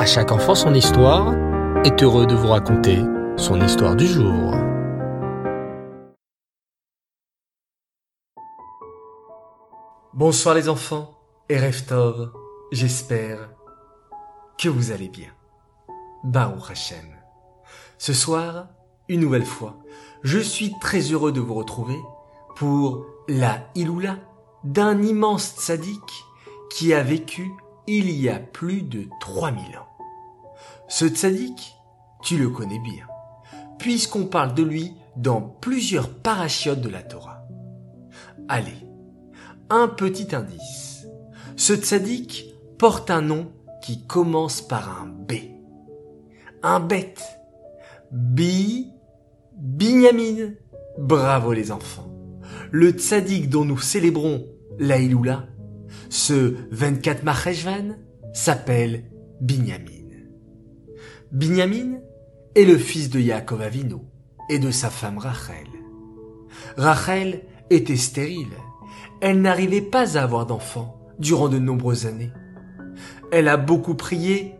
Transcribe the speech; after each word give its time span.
À 0.00 0.06
chaque 0.06 0.32
enfant 0.32 0.54
son 0.54 0.72
histoire 0.72 1.34
est 1.84 2.02
heureux 2.02 2.24
de 2.24 2.34
vous 2.34 2.48
raconter 2.48 3.00
son 3.36 3.60
histoire 3.60 3.94
du 3.94 4.06
jour. 4.06 4.54
Bonsoir 10.14 10.54
les 10.54 10.70
enfants 10.70 11.18
et 11.50 11.58
Reftov, 11.58 12.32
j'espère 12.72 13.50
que 14.56 14.70
vous 14.70 14.90
allez 14.90 15.10
bien. 15.10 15.28
Baruch 16.24 16.70
Hashem. 16.70 17.14
Ce 17.98 18.14
soir, 18.14 18.68
une 19.10 19.20
nouvelle 19.20 19.44
fois, 19.44 19.76
je 20.22 20.38
suis 20.38 20.72
très 20.80 21.00
heureux 21.12 21.32
de 21.32 21.40
vous 21.40 21.52
retrouver 21.52 22.00
pour 22.56 23.04
la 23.28 23.58
Iloula 23.74 24.16
d'un 24.64 25.02
immense 25.02 25.56
tzaddik 25.58 26.24
qui 26.70 26.94
a 26.94 27.02
vécu 27.02 27.52
il 27.86 28.10
y 28.10 28.30
a 28.30 28.38
plus 28.38 28.80
de 28.80 29.06
3000 29.20 29.76
ans. 29.76 29.89
Ce 30.90 31.06
tzaddik, 31.06 31.76
tu 32.20 32.36
le 32.36 32.50
connais 32.50 32.80
bien, 32.80 33.06
puisqu'on 33.78 34.26
parle 34.26 34.54
de 34.54 34.64
lui 34.64 34.92
dans 35.16 35.40
plusieurs 35.40 36.10
parachiotes 36.10 36.80
de 36.80 36.88
la 36.88 37.04
Torah. 37.04 37.46
Allez, 38.48 38.86
un 39.70 39.86
petit 39.86 40.34
indice. 40.34 41.06
Ce 41.56 41.74
tzaddik 41.74 42.52
porte 42.76 43.12
un 43.12 43.22
nom 43.22 43.52
qui 43.80 44.04
commence 44.04 44.62
par 44.62 45.00
un 45.00 45.06
B. 45.06 45.34
Un 46.64 46.80
bête. 46.80 47.22
Bi, 48.10 48.88
Binyamin. 49.56 50.54
Bravo 50.98 51.52
les 51.52 51.70
enfants. 51.70 52.10
Le 52.72 52.90
tzaddik 52.90 53.48
dont 53.48 53.64
nous 53.64 53.78
célébrons 53.78 54.44
la 54.80 54.98
ce 56.08 56.56
24 56.72 57.22
Maheshvan, 57.22 57.96
s'appelle 58.32 59.04
Binyamin. 59.40 59.99
Binyamin 61.32 62.00
est 62.56 62.64
le 62.64 62.76
fils 62.76 63.08
de 63.08 63.20
Yaakov 63.20 63.62
Avinu 63.62 63.98
et 64.48 64.58
de 64.58 64.72
sa 64.72 64.90
femme 64.90 65.18
Rachel. 65.18 65.68
Rachel 66.76 67.42
était 67.70 67.96
stérile. 67.96 68.56
Elle 69.20 69.40
n'arrivait 69.40 69.80
pas 69.80 70.18
à 70.18 70.22
avoir 70.22 70.44
d'enfants 70.44 71.00
durant 71.20 71.48
de 71.48 71.60
nombreuses 71.60 72.06
années. 72.06 72.32
Elle 73.30 73.46
a 73.46 73.56
beaucoup 73.56 73.94
prié, 73.94 74.56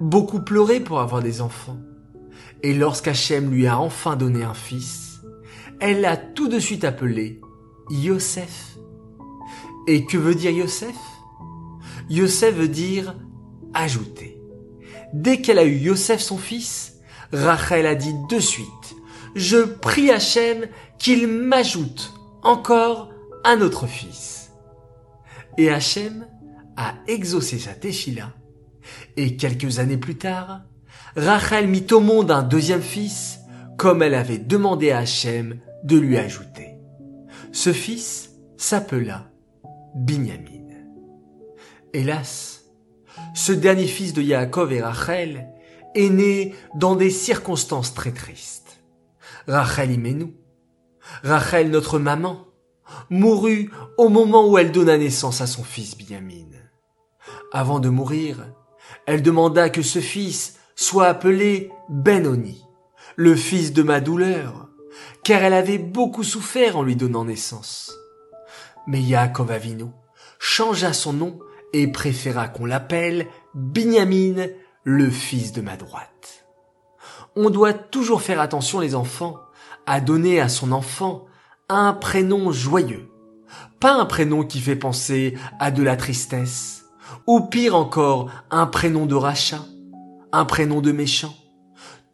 beaucoup 0.00 0.40
pleuré 0.40 0.80
pour 0.80 1.00
avoir 1.00 1.20
des 1.20 1.42
enfants. 1.42 1.76
Et 2.62 2.72
lorsqu'Hachem 2.72 3.50
lui 3.50 3.66
a 3.66 3.78
enfin 3.78 4.16
donné 4.16 4.44
un 4.44 4.54
fils, 4.54 5.20
elle 5.78 6.00
l'a 6.00 6.16
tout 6.16 6.48
de 6.48 6.58
suite 6.58 6.84
appelé 6.84 7.38
Yosef. 7.90 8.78
Et 9.86 10.06
que 10.06 10.16
veut 10.16 10.34
dire 10.34 10.52
Yosef? 10.52 10.96
Yosef 12.08 12.54
veut 12.54 12.68
dire 12.68 13.14
ajouter. 13.74 14.33
Dès 15.14 15.40
qu'elle 15.40 15.60
a 15.60 15.64
eu 15.64 15.76
Yosef 15.76 16.20
son 16.20 16.38
fils, 16.38 16.98
Rachel 17.32 17.86
a 17.86 17.94
dit 17.94 18.14
de 18.28 18.40
suite, 18.40 18.96
je 19.36 19.58
prie 19.58 20.10
Hachem 20.10 20.66
qu'il 20.98 21.28
m'ajoute 21.28 22.12
encore 22.42 23.10
un 23.44 23.60
autre 23.60 23.86
fils. 23.86 24.50
Et 25.56 25.70
Hachem 25.70 26.26
a 26.76 26.94
exaucé 27.06 27.60
sa 27.60 27.74
téchila, 27.74 28.32
et 29.16 29.36
quelques 29.36 29.78
années 29.78 29.98
plus 29.98 30.16
tard, 30.16 30.62
Rachel 31.14 31.68
mit 31.68 31.86
au 31.92 32.00
monde 32.00 32.32
un 32.32 32.42
deuxième 32.42 32.82
fils, 32.82 33.38
comme 33.78 34.02
elle 34.02 34.14
avait 34.14 34.38
demandé 34.38 34.90
à 34.90 34.98
Hachem 34.98 35.60
de 35.84 35.96
lui 35.96 36.18
ajouter. 36.18 36.74
Ce 37.52 37.72
fils 37.72 38.30
s'appela 38.56 39.30
Binyamin. 39.94 40.50
Hélas, 41.92 42.63
ce 43.34 43.52
dernier 43.52 43.86
fils 43.86 44.12
de 44.12 44.22
Yaakov 44.22 44.72
et 44.72 44.80
Rachel 44.80 45.48
est 45.94 46.08
né 46.08 46.54
dans 46.74 46.96
des 46.96 47.10
circonstances 47.10 47.92
très 47.92 48.12
tristes. 48.12 48.80
Rachel 49.46 49.90
Imenou, 49.90 50.32
Rachel 51.22 51.70
notre 51.70 51.98
maman, 51.98 52.46
mourut 53.10 53.70
au 53.98 54.08
moment 54.08 54.48
où 54.48 54.56
elle 54.56 54.72
donna 54.72 54.96
naissance 54.96 55.40
à 55.40 55.46
son 55.46 55.64
fils 55.64 55.96
Binyamin. 55.96 56.48
Avant 57.52 57.80
de 57.80 57.88
mourir, 57.88 58.46
elle 59.06 59.22
demanda 59.22 59.68
que 59.68 59.82
ce 59.82 59.98
fils 59.98 60.58
soit 60.76 61.06
appelé 61.06 61.70
Benoni, 61.88 62.64
le 63.16 63.34
fils 63.34 63.72
de 63.72 63.82
ma 63.82 64.00
douleur, 64.00 64.68
car 65.24 65.42
elle 65.42 65.54
avait 65.54 65.78
beaucoup 65.78 66.24
souffert 66.24 66.76
en 66.76 66.82
lui 66.82 66.96
donnant 66.96 67.24
naissance. 67.24 67.92
Mais 68.86 69.00
Yaakov 69.00 69.50
Avinu 69.50 69.86
changea 70.38 70.92
son 70.92 71.12
nom 71.14 71.38
et 71.74 71.88
préféra 71.88 72.46
qu'on 72.46 72.66
l'appelle 72.66 73.26
Binyamin, 73.52 74.46
le 74.84 75.10
fils 75.10 75.52
de 75.52 75.60
ma 75.60 75.76
droite. 75.76 76.46
On 77.34 77.50
doit 77.50 77.72
toujours 77.72 78.22
faire 78.22 78.40
attention 78.40 78.78
les 78.78 78.94
enfants 78.94 79.40
à 79.84 80.00
donner 80.00 80.40
à 80.40 80.48
son 80.48 80.70
enfant 80.70 81.26
un 81.68 81.92
prénom 81.92 82.52
joyeux, 82.52 83.10
pas 83.80 83.92
un 83.92 84.06
prénom 84.06 84.44
qui 84.44 84.60
fait 84.60 84.76
penser 84.76 85.36
à 85.58 85.72
de 85.72 85.82
la 85.82 85.96
tristesse, 85.96 86.84
ou 87.26 87.40
pire 87.40 87.74
encore 87.74 88.30
un 88.52 88.66
prénom 88.66 89.04
de 89.04 89.16
rachat, 89.16 89.64
un 90.30 90.44
prénom 90.44 90.80
de 90.80 90.92
méchant. 90.92 91.34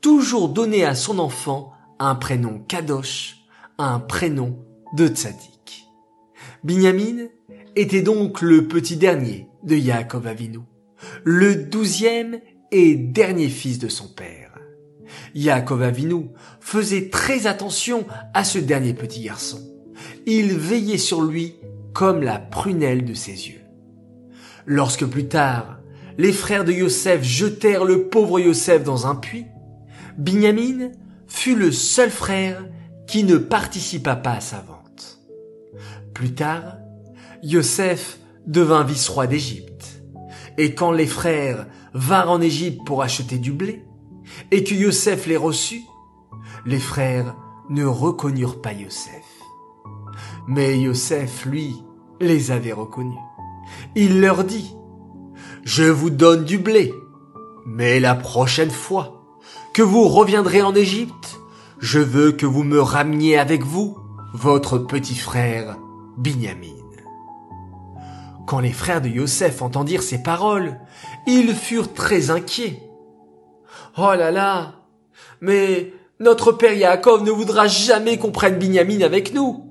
Toujours 0.01 0.49
donner 0.49 0.87
à 0.87 0.95
son 0.95 1.19
enfant 1.19 1.75
un 1.99 2.15
prénom 2.15 2.61
kadosh, 2.61 3.37
un 3.77 3.99
prénom 4.01 4.59
de 4.95 5.07
tzaddik. 5.07 5.87
Binyamin 6.65 7.27
était 7.77 8.01
donc 8.01 8.41
le 8.41 8.67
petit 8.67 8.97
dernier 8.97 9.50
de 9.65 9.77
Yaakov 9.77 10.27
Avinu, 10.27 10.61
le 11.25 11.55
douzième 11.55 12.41
et 12.71 12.95
dernier 12.95 13.49
fils 13.49 13.79
de 13.79 13.89
son 13.89 14.09
père. 14.09 14.59
Yaakov 15.35 15.83
Avinu 15.83 16.27
faisait 16.61 17.11
très 17.11 17.47
attention 17.47 18.07
à 18.35 18.45
ce 18.45 18.59
dernier 18.59 18.95
petit 18.95 19.23
garçon. 19.23 19.61
Il 20.27 20.57
veillait 20.57 20.99
sur 20.99 21.23
lui 21.23 21.57
comme 21.93 22.23
la 22.23 22.39
prunelle 22.39 23.05
de 23.05 23.15
ses 23.15 23.49
yeux. 23.49 23.61
Lorsque 24.67 25.07
plus 25.07 25.29
tard, 25.29 25.81
les 26.19 26.33
frères 26.33 26.65
de 26.65 26.73
Yosef 26.73 27.23
jetèrent 27.23 27.85
le 27.85 28.09
pauvre 28.09 28.39
Yosef 28.39 28.85
dans 28.85 29.07
un 29.07 29.17
puits, 29.17 29.47
Binyamin 30.19 30.91
fut 31.27 31.57
le 31.57 31.73
seul 31.73 32.11
frère 32.11 32.67
qui 33.07 33.25
ne 33.25 33.37
participa 33.37 34.17
pas 34.17 34.35
à 34.35 34.41
sa 34.41 34.59
vente. 34.59 35.21
Plus 36.15 36.35
tard, 36.35 36.77
Yosef 37.43 38.19
devint 38.51 38.83
vice-roi 38.83 39.27
d'Égypte. 39.27 40.03
Et 40.59 40.75
quand 40.75 40.91
les 40.91 41.07
frères 41.07 41.67
vinrent 41.95 42.31
en 42.31 42.41
Égypte 42.41 42.85
pour 42.85 43.03
acheter 43.03 43.39
du 43.39 43.53
blé, 43.53 43.85
et 44.51 44.65
que 44.65 44.75
Yosef 44.75 45.27
les 45.27 45.37
reçut, 45.37 45.83
les 46.67 46.81
frères 46.81 47.37
ne 47.71 47.85
reconnurent 47.85 48.61
pas 48.61 48.73
Yosef. 48.73 49.25
Mais 50.49 50.81
Yosef, 50.81 51.47
lui, 51.47 51.77
les 52.21 52.51
avait 52.51 52.73
reconnus. 52.73 53.19
Il 53.95 54.21
leur 54.21 54.43
dit, 54.45 54.75
Je 55.63 55.85
vous 55.85 56.11
donne 56.11 56.45
du 56.45 56.59
blé, 56.59 56.93
mais 57.67 58.01
la 58.01 58.17
prochaine 58.17 58.71
fois 58.71 59.25
que 59.73 59.83
vous 59.83 60.09
reviendrez 60.09 60.63
en 60.63 60.75
Égypte, 60.75 61.39
je 61.79 62.01
veux 62.01 62.33
que 62.33 62.47
vous 62.47 62.65
me 62.65 62.81
rameniez 62.81 63.39
avec 63.39 63.65
vous 63.65 63.97
votre 64.35 64.79
petit 64.79 65.17
frère 65.17 65.77
Binyamin. 66.19 66.80
Quand 68.51 68.59
les 68.59 68.73
frères 68.73 69.01
de 69.01 69.09
Yosef 69.09 69.63
entendirent 69.63 70.03
ces 70.03 70.25
paroles, 70.25 70.81
ils 71.29 71.55
furent 71.55 71.95
très 71.95 72.31
inquiets. 72.31 72.83
Oh 73.97 74.13
là 74.13 74.33
là! 74.33 74.75
Mais 75.41 75.93
notre 76.19 76.51
père 76.51 76.73
Yaakov 76.73 77.23
ne 77.23 77.31
voudra 77.31 77.69
jamais 77.69 78.19
qu'on 78.19 78.33
prenne 78.33 78.59
Binyamin 78.59 79.03
avec 79.03 79.35
nous. 79.35 79.71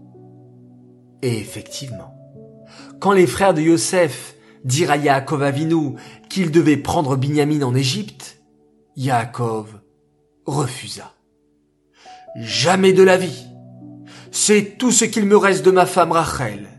Et 1.21 1.39
effectivement, 1.39 2.15
quand 3.01 3.11
les 3.11 3.27
frères 3.27 3.53
de 3.53 3.59
Yosef 3.59 4.35
dirent 4.63 4.91
à 4.91 4.95
Yaakov 4.95 5.43
Avinu 5.43 5.95
qu'il 6.29 6.49
devait 6.49 6.77
prendre 6.77 7.17
Binyamin 7.17 7.63
en 7.63 7.75
Égypte, 7.75 8.41
Yaakov 8.95 9.81
refusa. 10.45 11.11
Jamais 12.37 12.93
de 12.93 13.03
la 13.03 13.17
vie. 13.17 13.43
C'est 14.31 14.77
tout 14.77 14.93
ce 14.93 15.03
qu'il 15.03 15.25
me 15.25 15.35
reste 15.35 15.65
de 15.65 15.71
ma 15.71 15.85
femme 15.85 16.13
Rachel. 16.13 16.78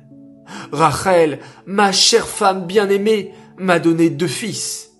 Rachel, 0.73 1.41
ma 1.67 1.93
chère 1.93 2.26
femme 2.29 2.67
bien-aimée, 2.67 3.35
m'a 3.58 3.79
donné 3.79 4.11
deux 4.11 4.26
fils. 4.26 4.91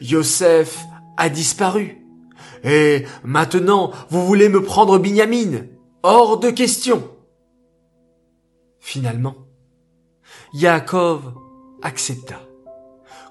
Yosef 0.00 0.84
a 1.16 1.28
disparu. 1.28 1.98
Et 2.64 3.04
maintenant, 3.24 3.92
vous 4.10 4.26
voulez 4.26 4.48
me 4.48 4.62
prendre 4.62 4.98
Binyamin? 4.98 5.66
Hors 6.02 6.38
de 6.38 6.50
question. 6.50 7.10
Finalement, 8.80 9.36
Yaakov 10.52 11.34
accepta. 11.82 12.40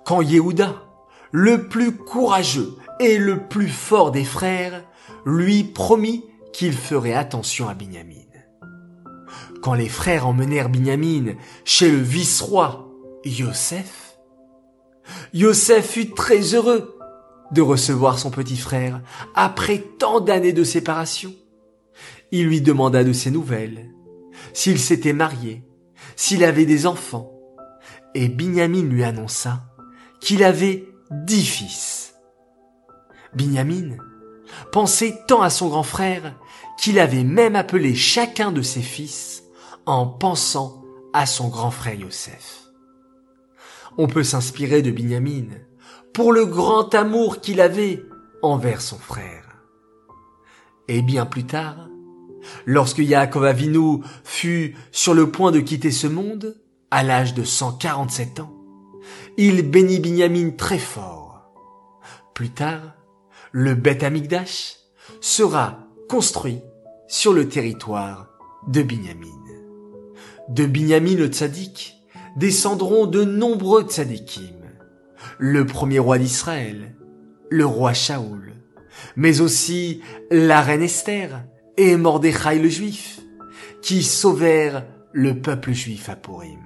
Quand 0.05 0.21
Yehuda, 0.21 0.75
le 1.31 1.67
plus 1.67 1.95
courageux 1.95 2.75
et 2.99 3.17
le 3.17 3.47
plus 3.47 3.69
fort 3.69 4.11
des 4.11 4.25
frères, 4.25 4.83
lui 5.25 5.63
promit 5.63 6.23
qu'il 6.53 6.73
ferait 6.73 7.13
attention 7.13 7.67
à 7.67 7.73
Binyamin. 7.73 8.13
Quand 9.65 9.73
les 9.73 9.89
frères 9.89 10.27
emmenèrent 10.27 10.69
Binyamin 10.69 11.33
chez 11.63 11.89
le 11.89 11.97
vice-roi 11.97 12.87
Yosef, 13.23 14.15
Yosef 15.33 15.89
fut 15.89 16.11
très 16.11 16.53
heureux 16.53 16.95
de 17.51 17.63
recevoir 17.63 18.19
son 18.19 18.29
petit 18.29 18.57
frère 18.57 19.01
après 19.33 19.79
tant 19.79 20.19
d'années 20.19 20.53
de 20.53 20.63
séparation. 20.63 21.33
Il 22.31 22.45
lui 22.45 22.61
demanda 22.61 23.03
de 23.03 23.11
ses 23.11 23.31
nouvelles, 23.31 23.89
s'il 24.53 24.79
s'était 24.79 25.13
marié, 25.13 25.63
s'il 26.15 26.43
avait 26.43 26.67
des 26.67 26.85
enfants, 26.85 27.31
et 28.13 28.27
Binyamin 28.27 28.83
lui 28.83 29.03
annonça 29.03 29.63
qu'il 30.21 30.43
avait 30.43 30.87
dix 31.09 31.43
fils. 31.43 32.13
Binyamin 33.33 33.97
pensait 34.71 35.17
tant 35.27 35.41
à 35.41 35.49
son 35.49 35.69
grand 35.69 35.81
frère 35.81 36.37
qu'il 36.77 36.99
avait 36.99 37.23
même 37.23 37.55
appelé 37.55 37.95
chacun 37.95 38.51
de 38.51 38.61
ses 38.61 38.83
fils 38.83 39.41
en 39.85 40.05
pensant 40.05 40.83
à 41.13 41.25
son 41.25 41.47
grand 41.47 41.71
frère 41.71 41.95
Yosef. 41.95 42.63
On 43.97 44.07
peut 44.07 44.23
s'inspirer 44.23 44.81
de 44.81 44.91
Binyamin 44.91 45.47
pour 46.13 46.33
le 46.33 46.45
grand 46.45 46.93
amour 46.93 47.39
qu'il 47.41 47.61
avait 47.61 48.03
envers 48.41 48.81
son 48.81 48.97
frère. 48.97 49.43
Et 50.87 51.01
bien 51.01 51.25
plus 51.25 51.45
tard, 51.45 51.89
lorsque 52.65 52.99
Yaakov 52.99 53.45
Avinu 53.45 53.99
fut 54.23 54.75
sur 54.91 55.13
le 55.13 55.31
point 55.31 55.51
de 55.51 55.59
quitter 55.59 55.91
ce 55.91 56.07
monde, 56.07 56.57
à 56.91 57.03
l'âge 57.03 57.33
de 57.33 57.43
147 57.43 58.39
ans, 58.39 58.53
il 59.37 59.69
bénit 59.69 59.99
Binyamin 59.99 60.51
très 60.51 60.79
fort. 60.79 61.51
Plus 62.33 62.49
tard, 62.49 62.95
le 63.51 63.73
Beth 63.75 64.03
Amigdash 64.03 64.75
sera 65.21 65.79
construit 66.09 66.61
sur 67.07 67.33
le 67.33 67.47
territoire 67.47 68.27
de 68.67 68.81
Binyamin. 68.81 69.27
De 70.49 70.65
Binyamin 70.65 71.15
le 71.15 71.27
tzaddik 71.27 71.95
descendront 72.35 73.07
de 73.07 73.23
nombreux 73.23 73.83
tzaddikim. 73.83 74.55
Le 75.39 75.65
premier 75.65 75.99
roi 75.99 76.19
d'Israël, 76.19 76.95
le 77.49 77.65
roi 77.65 77.93
Shaoul, 77.93 78.53
mais 79.15 79.41
aussi 79.41 80.01
la 80.29 80.61
reine 80.61 80.83
Esther 80.83 81.43
et 81.77 81.97
Mordechai 81.97 82.59
le 82.59 82.69
juif, 82.69 83.19
qui 83.81 84.03
sauvèrent 84.03 84.85
le 85.13 85.41
peuple 85.41 85.71
juif 85.71 86.09
à 86.09 86.15
Purim. 86.15 86.59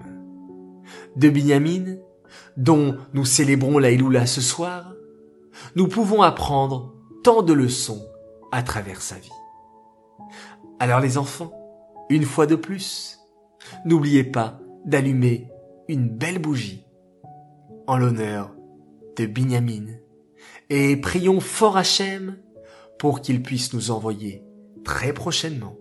De 1.16 1.30
Binyamin, 1.30 1.96
dont 2.58 2.98
nous 3.14 3.26
célébrons 3.26 3.78
la 3.78 3.92
Iloula 3.92 4.26
ce 4.26 4.42
soir, 4.42 4.94
nous 5.76 5.88
pouvons 5.88 6.22
apprendre 6.22 6.96
tant 7.24 7.44
de 7.44 7.54
leçons 7.54 8.06
à 8.52 8.62
travers 8.62 9.02
sa 9.02 9.16
vie. 9.16 9.30
Alors 10.80 11.00
les 11.00 11.18
enfants, 11.18 11.54
une 12.10 12.26
fois 12.26 12.46
de 12.46 12.56
plus, 12.56 13.19
n'oubliez 13.86 14.24
pas 14.24 14.60
d'allumer 14.86 15.48
une 15.88 16.10
belle 16.10 16.40
bougie 16.40 16.86
en 17.88 17.98
l'honneur 17.98 18.56
de 19.18 19.26
Binyamin 19.26 19.86
et 20.70 20.96
prions 20.98 21.40
fort 21.40 21.78
Hachem 21.78 22.38
pour 22.98 23.22
qu'il 23.22 23.42
puisse 23.42 23.74
nous 23.74 23.92
envoyer 23.92 24.44
très 24.84 25.14
prochainement 25.14 25.76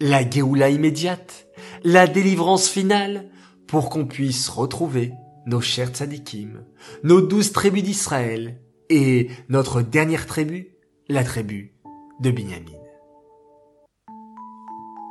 la 0.00 0.28
Géoula 0.28 0.68
immédiate, 0.68 1.46
la 1.84 2.08
délivrance 2.08 2.68
finale 2.68 3.30
pour 3.68 3.88
qu'on 3.88 4.04
puisse 4.04 4.48
retrouver 4.48 5.12
nos 5.46 5.60
chers 5.60 5.90
tzadikim, 5.90 6.64
nos 7.04 7.20
douze 7.20 7.52
tribus 7.52 7.84
d'Israël 7.84 8.60
et 8.90 9.28
notre 9.48 9.80
dernière 9.80 10.26
tribu, 10.26 10.76
la 11.08 11.22
tribu 11.22 11.74
de 12.20 12.30
Binyamin. 12.30 12.78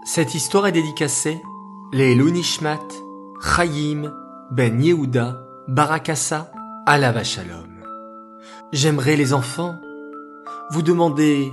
Cette 0.04 0.36
histoire 0.36 0.68
est 0.68 0.72
dédicacée 0.72 1.38
les 1.94 2.16
Lunishmat, 2.16 2.88
Chaim, 3.42 4.14
Ben 4.50 4.82
Yehuda, 4.82 5.44
Barakassa, 5.68 6.50
Alava 6.86 7.24
Shalom. 7.24 7.68
J'aimerais 8.72 9.18
les 9.18 9.34
enfants 9.34 9.76
vous 10.72 10.84
demander 10.84 11.52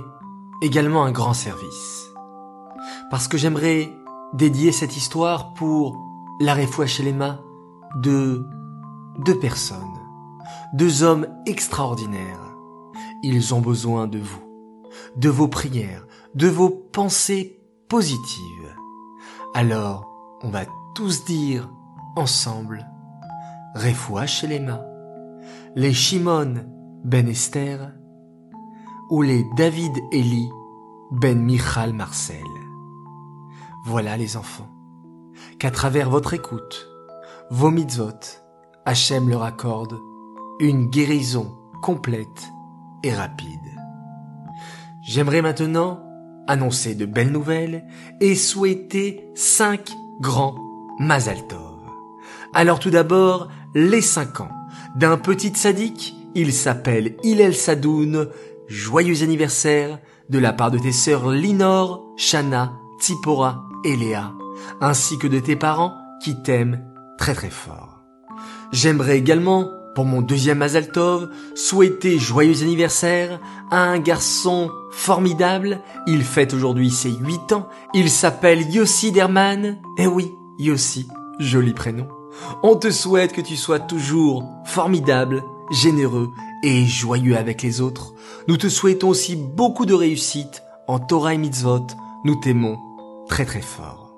également 0.61 1.03
un 1.03 1.11
grand 1.11 1.33
service. 1.33 2.09
Parce 3.11 3.27
que 3.27 3.37
j'aimerais 3.37 3.93
dédier 4.33 4.71
cette 4.71 4.95
histoire 4.95 5.53
pour 5.55 5.97
la 6.39 6.55
Chelema 6.87 7.41
de 7.97 8.45
deux 9.17 9.37
personnes, 9.39 9.77
deux 10.73 11.03
hommes 11.03 11.27
extraordinaires. 11.47 12.55
Ils 13.23 13.53
ont 13.53 13.59
besoin 13.59 14.07
de 14.07 14.19
vous, 14.19 14.43
de 15.17 15.27
vos 15.27 15.49
prières, 15.49 16.07
de 16.33 16.47
vos 16.47 16.69
pensées 16.69 17.59
positives. 17.89 18.73
Alors, 19.53 20.08
on 20.41 20.49
va 20.49 20.65
tous 20.95 21.25
dire 21.25 21.69
ensemble 22.15 22.85
Refoua 23.75 24.25
Shelema, 24.25 24.81
les 25.75 25.93
Shimon 25.93 26.65
ben 27.03 27.27
Esther 27.27 27.93
ou 29.09 29.21
les 29.21 29.45
David 29.55 29.93
Eli 30.11 30.49
ben 31.11 31.39
Michal 31.39 31.93
Marcel. 31.93 32.43
Voilà 33.85 34.17
les 34.17 34.37
enfants, 34.37 34.69
qu'à 35.59 35.71
travers 35.71 36.09
votre 36.09 36.33
écoute, 36.33 36.87
vos 37.49 37.71
mitzvot, 37.71 38.19
Hachem 38.85 39.29
leur 39.29 39.43
accorde 39.43 39.97
une 40.59 40.89
guérison 40.89 41.57
complète 41.81 42.49
et 43.03 43.13
rapide. 43.13 43.47
J'aimerais 45.01 45.41
maintenant 45.41 46.03
annoncer 46.47 46.95
de 46.95 47.05
belles 47.05 47.31
nouvelles 47.31 47.85
et 48.19 48.35
souhaiter 48.35 49.29
5 49.35 49.91
grand 50.19 50.55
Mazaltov. 50.99 51.79
Alors 52.53 52.79
tout 52.79 52.89
d'abord, 52.89 53.47
les 53.75 54.01
5 54.01 54.41
ans. 54.41 54.51
D'un 54.95 55.17
petit 55.17 55.53
sadique, 55.55 56.15
il 56.35 56.53
s'appelle 56.53 57.15
Hillel 57.23 57.55
Sadoun. 57.55 58.29
Joyeux 58.67 59.23
anniversaire 59.23 59.99
de 60.29 60.39
la 60.39 60.53
part 60.53 60.71
de 60.71 60.77
tes 60.77 60.91
sœurs 60.91 61.31
Linor, 61.31 62.05
Shana, 62.17 62.73
Tipora 62.99 63.67
et 63.83 63.95
Léa, 63.95 64.33
ainsi 64.81 65.17
que 65.17 65.27
de 65.27 65.39
tes 65.39 65.55
parents 65.55 65.95
qui 66.23 66.41
t'aiment 66.43 66.85
très 67.17 67.33
très 67.33 67.49
fort. 67.49 68.03
J'aimerais 68.71 69.17
également 69.17 69.69
pour 69.99 70.05
mon 70.05 70.21
deuxième 70.21 70.59
Mazaltov, 70.59 71.27
souhaiter 71.55 72.19
joyeux 72.19 72.63
anniversaire 72.63 73.37
à 73.69 73.81
un 73.81 73.99
garçon 73.99 74.71
formidable. 74.91 75.81
Il 76.07 76.23
fête 76.23 76.53
aujourd'hui 76.53 76.89
ses 76.89 77.11
huit 77.11 77.51
ans. 77.51 77.67
Il 77.93 78.09
s'appelle 78.09 78.73
Yossi 78.73 79.11
Derman. 79.11 79.77
Eh 79.97 80.07
oui, 80.07 80.31
Yossi, 80.57 81.09
joli 81.37 81.73
prénom. 81.73 82.07
On 82.63 82.77
te 82.77 82.91
souhaite 82.91 83.33
que 83.33 83.41
tu 83.41 83.57
sois 83.57 83.81
toujours 83.81 84.45
formidable, 84.63 85.43
généreux 85.69 86.29
et 86.63 86.85
joyeux 86.85 87.35
avec 87.35 87.61
les 87.61 87.81
autres. 87.81 88.13
Nous 88.47 88.55
te 88.55 88.69
souhaitons 88.69 89.09
aussi 89.09 89.35
beaucoup 89.35 89.85
de 89.85 89.93
réussite 89.93 90.63
en 90.87 90.99
Torah 90.99 91.33
et 91.33 91.37
Mitzvot. 91.37 91.87
Nous 92.23 92.37
t'aimons 92.37 92.79
très 93.27 93.43
très 93.43 93.61
fort. 93.61 94.13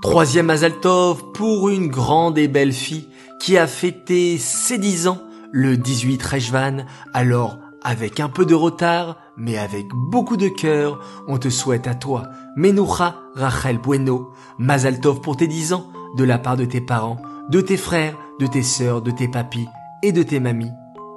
Troisième 0.00 0.48
Azaltov 0.48 1.32
pour 1.34 1.68
une 1.68 1.88
grande 1.88 2.38
et 2.38 2.48
belle 2.48 2.72
fille 2.72 3.06
qui 3.42 3.58
a 3.58 3.66
fêté 3.66 4.38
ses 4.38 4.78
dix 4.78 5.08
ans 5.08 5.18
le 5.50 5.76
18 5.76 6.22
Rejvan. 6.22 6.86
Alors, 7.12 7.58
avec 7.82 8.20
un 8.20 8.28
peu 8.28 8.46
de 8.46 8.54
retard, 8.54 9.16
mais 9.36 9.58
avec 9.58 9.88
beaucoup 9.92 10.36
de 10.36 10.46
cœur, 10.46 11.00
on 11.26 11.38
te 11.38 11.50
souhaite 11.50 11.88
à 11.88 11.96
toi, 11.96 12.28
Menucha 12.54 13.16
Rachel 13.34 13.78
Bueno, 13.78 14.30
Mazaltov 14.58 15.20
pour 15.20 15.36
tes 15.36 15.48
dix 15.48 15.72
ans, 15.72 15.90
de 16.16 16.22
la 16.22 16.38
part 16.38 16.56
de 16.56 16.64
tes 16.64 16.80
parents, 16.80 17.20
de 17.50 17.60
tes 17.60 17.76
frères, 17.76 18.16
de 18.38 18.46
tes 18.46 18.62
sœurs, 18.62 19.02
de 19.02 19.10
tes 19.10 19.26
papis 19.26 19.66
et 20.04 20.12
de 20.12 20.22
tes 20.22 20.38
mamies. 20.38 20.70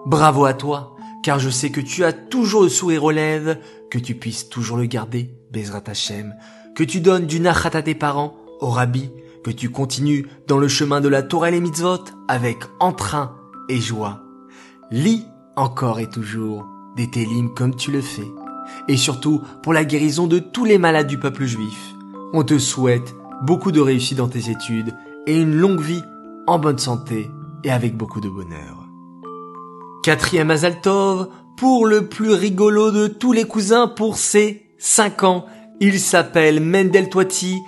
Bravo 0.08 0.46
à 0.46 0.56
toi, 0.56 0.96
car 1.22 1.38
je 1.38 1.52
sais 1.52 1.70
que 1.70 1.82
tu 1.82 2.04
as 2.04 2.14
toujours 2.14 2.64
le 2.64 2.70
sourire 2.70 3.04
aux 3.04 3.12
lèvres, 3.12 3.58
que 3.92 4.00
tu 4.00 4.16
puisses 4.16 4.50
toujours 4.50 4.78
le 4.78 4.88
garder, 4.88 5.30
Bezrat 5.52 5.84
Hashem, 5.86 6.34
que 6.76 6.84
tu 6.84 7.02
donnes 7.02 7.28
du 7.28 7.40
nachat 7.40 7.78
à 7.78 7.84
tes 7.84 7.94
parents, 7.94 8.36
au 8.62 8.72
rabbi, 8.72 9.12
que 9.46 9.52
tu 9.52 9.70
continues 9.70 10.26
dans 10.48 10.58
le 10.58 10.68
chemin 10.68 11.02
de 11.02 11.08
la 11.08 11.22
Torah 11.22 11.52
et 11.52 11.62
mitzvot 11.62 12.04
avec 12.28 12.64
entrain 12.80 13.36
et 13.70 13.80
joie. 13.80 14.24
Lis 14.90 15.24
encore 15.56 16.00
et 16.00 16.10
toujours 16.10 16.66
des 16.98 17.12
télim 17.12 17.54
comme 17.54 17.76
tu 17.76 17.92
le 17.92 18.02
fais. 18.02 18.28
Et 18.88 18.98
surtout 18.98 19.44
pour 19.62 19.72
la 19.72 19.86
guérison 19.86 20.26
de 20.26 20.40
tous 20.40 20.66
les 20.66 20.80
malades 20.80 21.06
du 21.06 21.20
peuple 21.20 21.46
juif. 21.46 21.94
On 22.34 22.44
te 22.44 22.58
souhaite 22.58 23.14
beaucoup 23.44 23.72
de 23.72 23.80
réussite 23.80 24.18
dans 24.18 24.30
tes 24.30 24.50
études 24.50 24.96
et 25.28 25.40
une 25.40 25.56
longue 25.56 25.82
vie 25.82 26.02
en 26.48 26.58
bonne 26.58 26.80
santé 26.80 27.30
et 27.64 27.70
avec 27.70 27.96
beaucoup 27.96 28.22
de 28.22 28.30
bonheur. 28.30 28.90
Quatrième 30.02 30.50
Azaltov, 30.50 31.30
pour 31.56 31.86
le 31.86 32.08
plus 32.08 32.34
rigolo 32.34 32.90
de 32.90 33.06
tous 33.06 33.32
les 33.32 33.46
cousins 33.46 33.88
pour 33.88 34.18
ses 34.18 34.66
5 34.80 35.24
ans. 35.24 35.46
Il 35.82 36.00
s'appelle 36.00 36.62
Mendel 36.62 37.10
Toiti, 37.10 37.62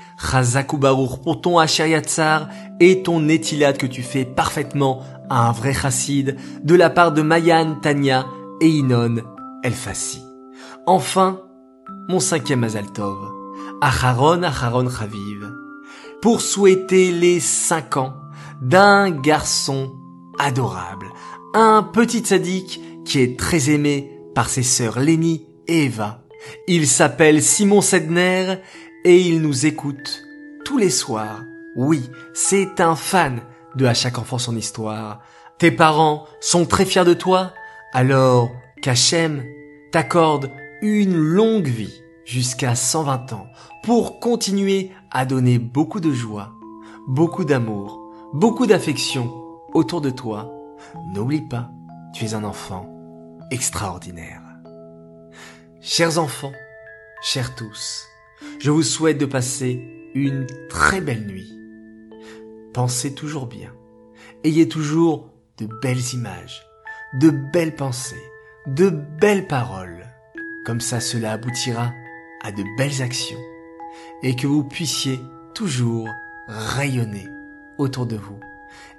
Baruch 0.74 1.22
pour 1.24 1.42
ton 1.42 1.62
Yatsar 1.62 2.48
et 2.80 3.04
ton 3.04 3.28
Etilat 3.28 3.74
que 3.74 3.86
tu 3.86 4.02
fais 4.02 4.24
parfaitement 4.24 5.02
à 5.30 5.50
un 5.50 5.52
vrai 5.52 5.74
chassid 5.74 6.38
de 6.64 6.76
la 6.76 6.90
part 6.90 7.12
de 7.12 7.22
Mayan, 7.22 7.76
Tanya 7.82 8.26
et 8.62 8.70
Inon 8.70 9.18
Elfassi. 9.64 10.22
Enfin, 10.86 11.42
mon 12.08 12.22
cinquième 12.22 12.64
Azaltov, 12.64 13.18
Acharon 13.82 14.44
Acharon 14.44 14.90
Chaviv, 14.90 15.52
pour 16.22 16.40
souhaiter 16.40 17.12
les 17.12 17.42
cinq 17.42 17.98
ans 17.98 18.14
d'un 18.62 19.12
garçon 19.12 19.92
adorable, 20.40 21.08
un 21.54 21.84
petit 21.84 22.26
sadique 22.26 22.80
qui 23.06 23.20
est 23.20 23.38
très 23.38 23.70
aimé 23.70 24.18
par 24.34 24.48
ses 24.48 24.64
sœurs 24.64 25.00
Lénie 25.00 25.46
et 25.68 25.86
Eva. 25.86 26.27
Il 26.68 26.88
s'appelle 26.88 27.42
Simon 27.42 27.82
Sedner 27.82 28.56
et 29.04 29.20
il 29.20 29.42
nous 29.42 29.66
écoute 29.66 30.24
tous 30.66 30.78
les 30.78 30.90
soirs. 30.90 31.44
Oui, 31.76 32.10
c'est 32.34 32.82
un 32.82 32.96
fan 32.96 33.42
de 33.76 33.86
À 33.86 33.94
chaque 33.94 34.18
enfant 34.18 34.38
son 34.38 34.56
histoire. 34.56 35.22
Tes 35.60 35.72
parents 35.72 36.26
sont 36.40 36.66
très 36.66 36.86
fiers 36.86 37.06
de 37.06 37.14
toi, 37.14 37.54
alors 37.94 38.50
qu'Hachem 38.82 39.44
t'accorde 39.92 40.52
une 40.82 41.16
longue 41.16 41.68
vie 41.68 42.02
jusqu'à 42.26 42.76
120 42.76 43.34
ans 43.34 43.48
pour 43.84 44.20
continuer 44.20 44.92
à 45.12 45.26
donner 45.26 45.60
beaucoup 45.60 46.00
de 46.00 46.12
joie, 46.12 46.52
beaucoup 47.08 47.46
d'amour, 47.46 48.12
beaucoup 48.34 48.68
d'affection 48.68 49.32
autour 49.74 50.02
de 50.02 50.10
toi. 50.10 50.52
N'oublie 51.14 51.42
pas, 51.42 51.70
tu 52.14 52.26
es 52.26 52.34
un 52.34 52.44
enfant 52.44 52.90
extraordinaire. 53.52 54.47
Chers 55.90 56.18
enfants, 56.18 56.52
chers 57.22 57.56
tous, 57.56 58.10
je 58.60 58.72
vous 58.72 58.84
souhaite 58.84 59.18
de 59.18 59.26
passer 59.26 59.82
une 60.16 60.46
très 60.68 61.00
belle 61.00 61.26
nuit. 61.26 61.58
Pensez 62.74 63.16
toujours 63.16 63.48
bien. 63.48 63.74
Ayez 64.44 64.68
toujours 64.68 65.30
de 65.58 65.66
belles 65.82 66.14
images, 66.14 66.68
de 67.22 67.30
belles 67.30 67.74
pensées, 67.74 68.22
de 68.66 68.90
belles 68.90 69.48
paroles. 69.48 70.06
Comme 70.66 70.82
ça, 70.82 71.00
cela 71.00 71.32
aboutira 71.32 71.94
à 72.44 72.52
de 72.52 72.66
belles 72.78 73.02
actions 73.02 73.40
et 74.24 74.36
que 74.36 74.46
vous 74.46 74.66
puissiez 74.66 75.22
toujours 75.54 76.10
rayonner 76.50 77.30
autour 77.78 78.08
de 78.08 78.18
vous 78.18 78.40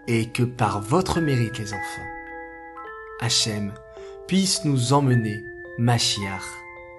et 0.06 0.30
que 0.30 0.42
par 0.42 0.80
votre 0.80 1.20
mérite, 1.20 1.58
les 1.58 1.74
enfants, 1.74 2.08
Hachem 3.20 3.74
puisse 4.26 4.64
nous 4.64 4.94
emmener, 4.94 5.44
Machiach, 5.76 6.46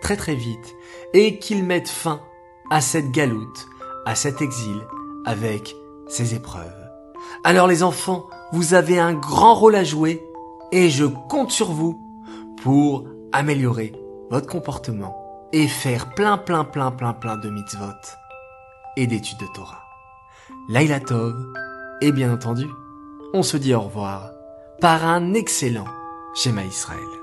très 0.01 0.17
très 0.17 0.35
vite 0.35 0.75
et 1.13 1.39
qu'il 1.39 1.63
mette 1.63 1.89
fin 1.89 2.21
à 2.69 2.81
cette 2.81 3.11
galoute, 3.11 3.67
à 4.05 4.15
cet 4.15 4.41
exil 4.41 4.81
avec 5.25 5.75
ces 6.07 6.35
épreuves. 6.35 6.89
Alors 7.43 7.67
les 7.67 7.83
enfants, 7.83 8.27
vous 8.51 8.73
avez 8.73 8.99
un 8.99 9.13
grand 9.13 9.55
rôle 9.55 9.75
à 9.75 9.83
jouer 9.83 10.23
et 10.71 10.89
je 10.89 11.05
compte 11.05 11.51
sur 11.51 11.71
vous 11.71 11.99
pour 12.61 13.05
améliorer 13.31 13.93
votre 14.29 14.47
comportement 14.47 15.15
et 15.51 15.67
faire 15.67 16.13
plein 16.13 16.37
plein 16.37 16.63
plein 16.63 16.91
plein 16.91 17.13
plein 17.13 17.37
de 17.37 17.49
mitzvot 17.49 17.85
et 18.97 19.07
d'études 19.07 19.39
de 19.39 19.47
Torah. 19.53 19.83
Laila 20.67 20.99
Tov 20.99 21.35
et 22.01 22.11
bien 22.11 22.33
entendu, 22.33 22.67
on 23.33 23.43
se 23.43 23.57
dit 23.57 23.73
au 23.73 23.81
revoir 23.81 24.31
par 24.81 25.05
un 25.05 25.33
excellent 25.33 25.87
schéma 26.35 26.63
Israël. 26.63 27.18